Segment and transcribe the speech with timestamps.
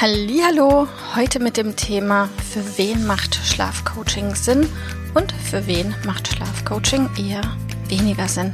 [0.00, 4.68] Hallo, heute mit dem Thema für wen macht Schlafcoaching Sinn
[5.14, 7.42] und für wen macht Schlafcoaching eher
[7.86, 8.52] weniger Sinn.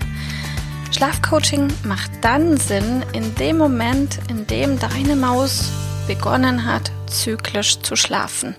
[0.92, 5.70] Schlafcoaching macht dann Sinn in dem Moment, in dem deine Maus
[6.06, 8.54] begonnen hat, zyklisch zu schlafen.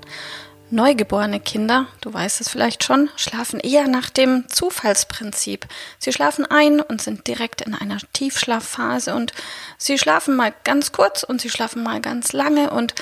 [0.73, 5.67] Neugeborene Kinder, du weißt es vielleicht schon, schlafen eher nach dem Zufallsprinzip.
[5.99, 9.33] Sie schlafen ein und sind direkt in einer Tiefschlafphase und
[9.77, 12.95] sie schlafen mal ganz kurz und sie schlafen mal ganz lange und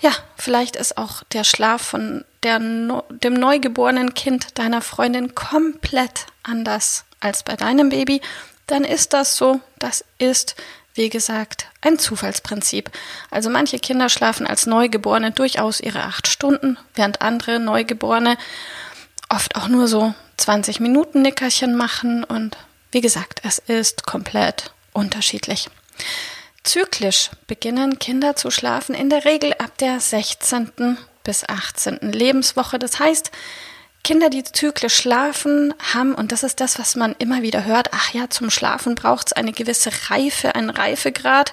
[0.00, 7.04] ja, vielleicht ist auch der Schlaf von der, dem neugeborenen Kind deiner Freundin komplett anders
[7.20, 8.20] als bei deinem Baby.
[8.66, 10.54] Dann ist das so, das ist
[10.94, 12.90] wie gesagt, ein Zufallsprinzip.
[13.30, 18.36] Also manche Kinder schlafen als Neugeborene durchaus ihre acht Stunden, während andere Neugeborene
[19.28, 22.56] oft auch nur so 20 Minuten Nickerchen machen und
[22.92, 25.68] wie gesagt, es ist komplett unterschiedlich.
[26.64, 30.98] Zyklisch beginnen Kinder zu schlafen in der Regel ab der 16.
[31.22, 32.12] bis 18.
[32.12, 32.78] Lebenswoche.
[32.78, 33.30] Das heißt,
[34.02, 38.14] Kinder, die zyklisch schlafen, haben, und das ist das, was man immer wieder hört, ach
[38.14, 41.52] ja, zum Schlafen braucht es eine gewisse Reife, einen Reifegrad.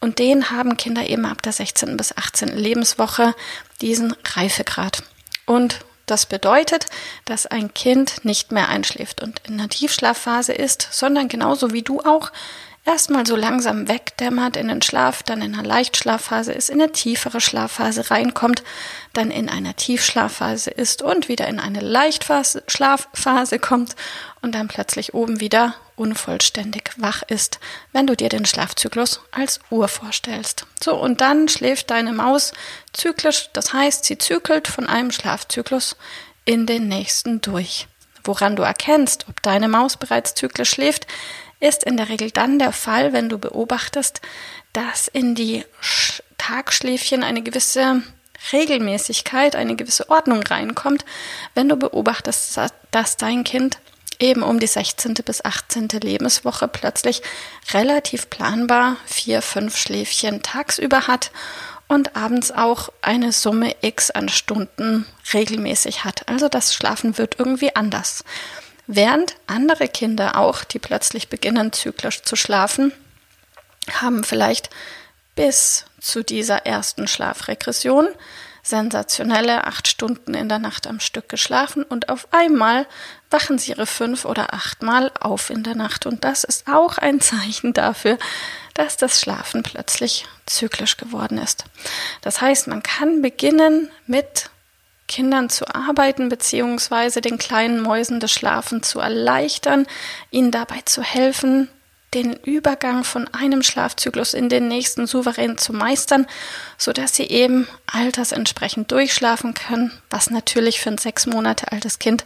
[0.00, 1.96] Und den haben Kinder eben ab der 16.
[1.96, 2.56] bis 18.
[2.56, 3.34] Lebenswoche,
[3.80, 5.02] diesen Reifegrad.
[5.46, 6.86] Und das bedeutet,
[7.24, 12.00] dass ein Kind nicht mehr einschläft und in einer Tiefschlafphase ist, sondern genauso wie du
[12.00, 12.32] auch
[12.84, 17.40] erstmal so langsam wegdämmert in den Schlaf, dann in einer Leichtschlafphase ist, in eine tiefere
[17.40, 18.62] Schlafphase reinkommt,
[19.12, 23.96] dann in einer Tiefschlafphase ist und wieder in eine Leichtschlafphase kommt
[24.42, 27.60] und dann plötzlich oben wieder unvollständig wach ist,
[27.92, 30.66] wenn du dir den Schlafzyklus als Uhr vorstellst.
[30.82, 32.52] So, und dann schläft deine Maus
[32.92, 35.96] zyklisch, das heißt, sie zykelt von einem Schlafzyklus
[36.46, 37.86] in den nächsten durch.
[38.24, 41.06] Woran du erkennst, ob deine Maus bereits zyklisch schläft,
[41.60, 44.20] ist in der Regel dann der Fall, wenn du beobachtest,
[44.72, 45.64] dass in die
[46.38, 48.02] Tagschläfchen eine gewisse
[48.52, 51.04] Regelmäßigkeit, eine gewisse Ordnung reinkommt,
[51.54, 52.58] wenn du beobachtest,
[52.90, 53.78] dass dein Kind
[54.18, 55.14] eben um die 16.
[55.14, 55.88] bis 18.
[55.88, 57.22] Lebenswoche plötzlich
[57.72, 61.30] relativ planbar vier, fünf Schläfchen tagsüber hat
[61.88, 66.28] und abends auch eine Summe X an Stunden regelmäßig hat.
[66.28, 68.24] Also das Schlafen wird irgendwie anders.
[68.92, 72.92] Während andere Kinder auch, die plötzlich beginnen, zyklisch zu schlafen,
[74.00, 74.68] haben vielleicht
[75.36, 78.08] bis zu dieser ersten Schlafregression
[78.64, 82.84] sensationelle acht Stunden in der Nacht am Stück geschlafen und auf einmal
[83.30, 86.04] wachen sie ihre fünf oder achtmal auf in der Nacht.
[86.04, 88.18] Und das ist auch ein Zeichen dafür,
[88.74, 91.64] dass das Schlafen plötzlich zyklisch geworden ist.
[92.22, 94.50] Das heißt, man kann beginnen mit
[95.10, 99.86] Kindern zu arbeiten, beziehungsweise den kleinen Mäusen das Schlafen zu erleichtern,
[100.30, 101.68] ihnen dabei zu helfen,
[102.14, 106.26] den Übergang von einem Schlafzyklus in den nächsten souverän zu meistern,
[106.78, 112.24] so dass sie eben altersentsprechend durchschlafen können, was natürlich für ein sechs Monate altes Kind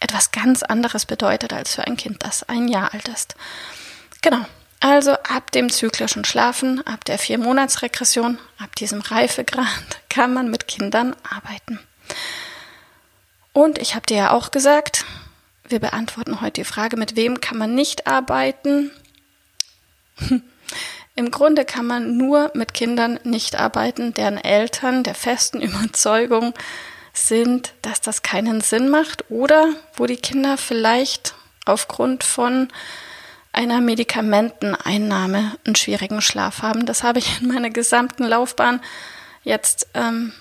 [0.00, 3.34] etwas ganz anderes bedeutet als für ein Kind, das ein Jahr alt ist.
[4.22, 4.44] Genau.
[4.80, 9.66] Also ab dem zyklischen Schlafen, ab der vier Monatsregression, ab diesem Reifegrad
[10.08, 11.78] kann man mit Kindern arbeiten.
[13.52, 15.04] Und ich habe dir ja auch gesagt,
[15.68, 18.90] wir beantworten heute die Frage, mit wem kann man nicht arbeiten?
[21.16, 26.52] Im Grunde kann man nur mit Kindern nicht arbeiten, deren Eltern der festen Überzeugung
[27.12, 31.34] sind, dass das keinen Sinn macht oder wo die Kinder vielleicht
[31.64, 32.68] aufgrund von
[33.52, 36.86] einer Medikamenteneinnahme einen schwierigen Schlaf haben.
[36.86, 38.80] Das habe ich in meiner gesamten Laufbahn
[39.44, 40.32] jetzt ähm,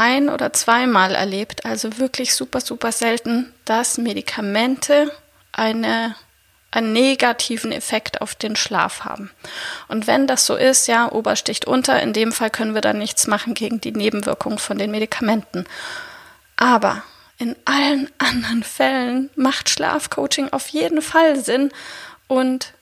[0.00, 5.12] ein oder zweimal erlebt, also wirklich super, super selten, dass Medikamente
[5.52, 6.16] eine,
[6.70, 9.30] einen negativen Effekt auf den Schlaf haben.
[9.88, 12.98] Und wenn das so ist, ja, Ober sticht unter, in dem Fall können wir dann
[12.98, 15.66] nichts machen gegen die Nebenwirkung von den Medikamenten.
[16.56, 17.02] Aber
[17.36, 21.70] in allen anderen Fällen macht Schlafcoaching auf jeden Fall Sinn
[22.26, 22.72] und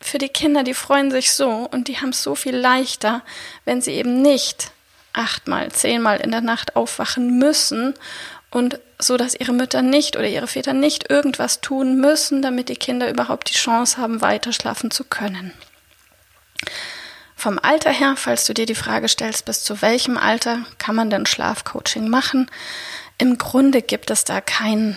[0.00, 3.22] für die Kinder, die freuen sich so und die haben es so viel leichter,
[3.64, 4.70] wenn sie eben nicht
[5.12, 7.94] achtmal, zehnmal in der Nacht aufwachen müssen
[8.50, 12.76] und so, dass ihre Mütter nicht oder ihre Väter nicht irgendwas tun müssen, damit die
[12.76, 15.52] Kinder überhaupt die Chance haben, weiter schlafen zu können.
[17.36, 21.08] Vom Alter her, falls du dir die Frage stellst, bis zu welchem Alter kann man
[21.08, 22.50] denn Schlafcoaching machen?
[23.16, 24.96] Im Grunde gibt es da kein,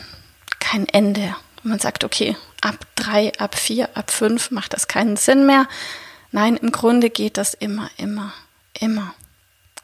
[0.60, 1.36] kein Ende.
[1.62, 5.68] Man sagt, okay, ab drei, ab vier, ab fünf macht das keinen Sinn mehr.
[6.32, 8.34] Nein, im Grunde geht das immer, immer,
[8.80, 9.14] immer.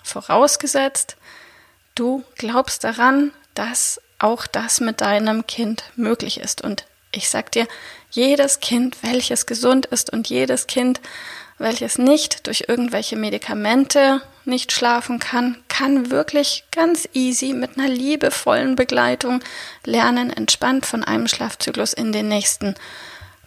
[0.07, 1.18] Vorausgesetzt,
[1.95, 6.62] du glaubst daran, dass auch das mit deinem Kind möglich ist.
[6.62, 7.68] Und ich sag dir,
[8.09, 11.01] jedes Kind, welches gesund ist und jedes Kind,
[11.57, 18.75] welches nicht durch irgendwelche Medikamente nicht schlafen kann, kann wirklich ganz easy mit einer liebevollen
[18.75, 19.44] Begleitung
[19.83, 22.75] lernen, entspannt von einem Schlafzyklus in den nächsten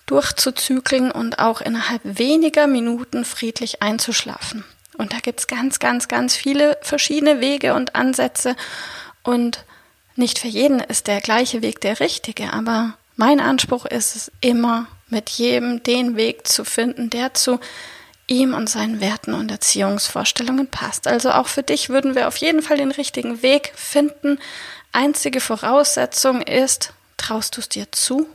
[0.06, 4.64] durchzuzügeln und auch innerhalb weniger Minuten friedlich einzuschlafen.
[4.96, 8.56] Und da gibt's ganz, ganz, ganz viele verschiedene Wege und Ansätze
[9.22, 9.64] und
[10.16, 14.86] nicht für jeden ist der gleiche Weg der richtige, aber mein Anspruch ist es immer,
[15.08, 17.60] mit jedem den Weg zu finden, der zu
[18.26, 21.06] ihm und seinen Werten und Erziehungsvorstellungen passt.
[21.06, 24.38] Also auch für dich würden wir auf jeden Fall den richtigen Weg finden.
[24.92, 28.26] Einzige Voraussetzung ist, traust du es dir zu,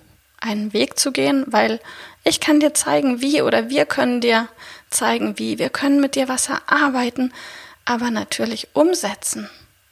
[0.46, 1.80] einen Weg zu gehen, weil
[2.24, 4.48] ich kann dir zeigen, wie oder wir können dir
[4.90, 5.60] zeigen, wie.
[5.60, 7.34] Wir können mit dir was erarbeiten,
[7.86, 9.50] aber natürlich umsetzen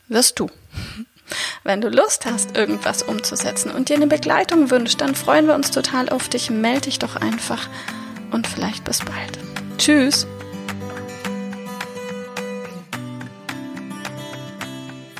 [0.08, 0.50] wirst du.
[1.64, 5.72] Wenn du Lust hast, irgendwas umzusetzen und dir eine Begleitung wünschst, dann freuen wir uns
[5.72, 6.50] total auf dich.
[6.50, 7.70] Melde dich doch einfach
[8.32, 9.40] und vielleicht bis bald.
[9.78, 10.28] Tschüss.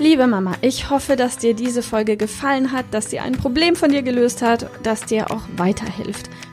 [0.04, 3.90] Liebe Mama, ich hoffe, dass dir diese Folge gefallen hat, dass sie ein Problem von
[3.90, 6.30] dir gelöst hat, dass dir auch weiterhilft.